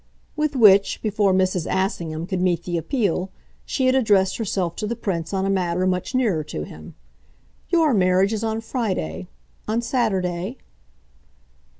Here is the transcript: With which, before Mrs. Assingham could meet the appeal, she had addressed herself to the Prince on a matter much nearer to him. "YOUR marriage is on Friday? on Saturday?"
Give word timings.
With 0.35 0.55
which, 0.55 0.99
before 1.03 1.31
Mrs. 1.31 1.67
Assingham 1.71 2.25
could 2.25 2.41
meet 2.41 2.63
the 2.63 2.75
appeal, 2.75 3.29
she 3.65 3.85
had 3.85 3.93
addressed 3.93 4.37
herself 4.37 4.75
to 4.77 4.87
the 4.87 4.95
Prince 4.95 5.31
on 5.31 5.45
a 5.45 5.49
matter 5.51 5.85
much 5.85 6.15
nearer 6.15 6.43
to 6.43 6.63
him. 6.63 6.95
"YOUR 7.69 7.93
marriage 7.93 8.33
is 8.33 8.43
on 8.43 8.61
Friday? 8.61 9.27
on 9.67 9.83
Saturday?" 9.83 10.57